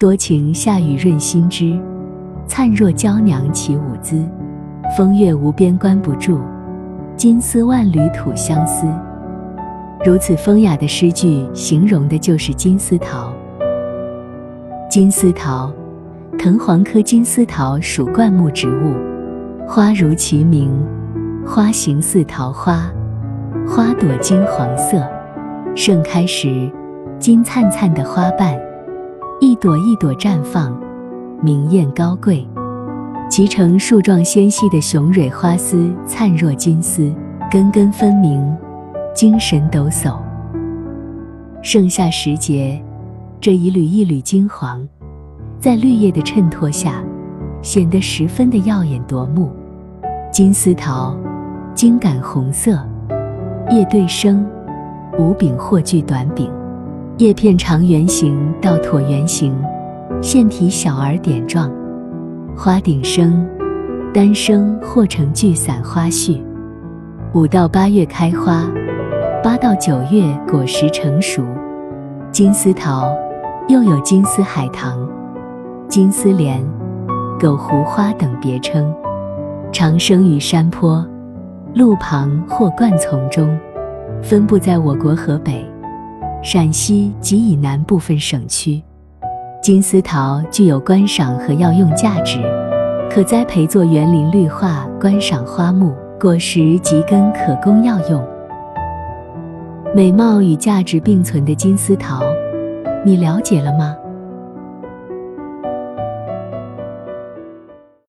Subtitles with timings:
[0.00, 1.78] 多情夏雨润心枝，
[2.46, 4.26] 灿若娇娘起舞姿。
[4.96, 6.40] 风月无边关不住，
[7.18, 8.86] 金丝万缕吐相思。
[10.02, 13.30] 如此风雅的诗句，形容的就是金丝桃。
[14.88, 15.70] 金丝桃，
[16.38, 18.94] 藤黄科金丝桃属灌木植物，
[19.68, 20.70] 花如其名，
[21.44, 22.90] 花形似桃花，
[23.68, 25.06] 花朵金黄色，
[25.76, 26.72] 盛开时
[27.18, 28.58] 金灿灿的花瓣。
[29.42, 30.78] 一朵一朵绽放，
[31.42, 32.46] 明艳高贵，
[33.30, 37.10] 其成树状纤细的雄蕊花丝灿若金丝，
[37.50, 38.54] 根根分明，
[39.14, 40.18] 精神抖擞。
[41.62, 42.78] 盛夏时节，
[43.40, 44.86] 这一缕一缕金黄，
[45.58, 47.02] 在绿叶的衬托下，
[47.62, 49.50] 显得十分的耀眼夺目。
[50.30, 51.16] 金丝桃，
[51.74, 52.78] 茎秆红色，
[53.70, 54.46] 叶对生，
[55.18, 56.52] 无柄或具短柄。
[57.20, 59.54] 叶片长圆形到椭圆形，
[60.22, 61.70] 腺体小而点状，
[62.56, 63.46] 花顶生，
[64.10, 66.42] 单生或成聚散花序。
[67.34, 68.66] 五到八月开花，
[69.44, 71.44] 八到九月果实成熟。
[72.32, 73.14] 金丝桃
[73.68, 75.06] 又有金丝海棠、
[75.88, 76.66] 金丝莲、
[77.38, 78.90] 狗胡花等别称，
[79.70, 81.06] 常生于山坡、
[81.74, 83.54] 路旁或灌丛中，
[84.22, 85.62] 分布在我国河北。
[86.42, 88.82] 陕西及以南部分省区，
[89.62, 92.40] 金丝桃具有观赏和药用价值，
[93.10, 98.26] 可栽培作园林绿化、观赏花木，果实及根可供药用。
[99.94, 102.22] 美貌与价值并存的金丝桃，
[103.04, 103.94] 你了解了吗？